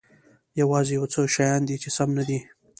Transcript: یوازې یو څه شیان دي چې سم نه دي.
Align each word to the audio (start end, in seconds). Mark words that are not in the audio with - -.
یوازې 0.61 0.91
یو 0.97 1.05
څه 1.13 1.19
شیان 1.35 1.61
دي 1.67 1.75
چې 1.81 1.89
سم 1.97 2.09
نه 2.17 2.23
دي. 2.29 2.39